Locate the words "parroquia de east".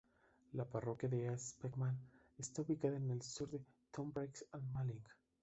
0.65-1.61